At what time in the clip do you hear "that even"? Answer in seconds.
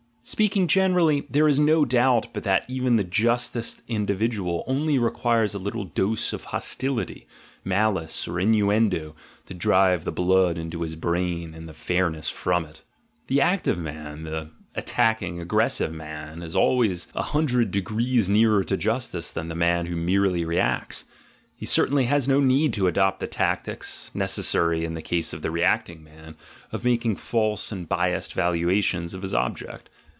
2.43-2.95